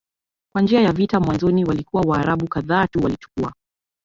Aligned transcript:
kwa 0.53 0.61
njia 0.61 0.81
ya 0.81 0.91
vita 0.91 1.19
Mwanzoni 1.19 1.65
walikuwa 1.65 2.01
Waarabu 2.07 2.47
kadhaa 2.47 2.87
tu 2.87 2.99
walichukua 3.03 3.53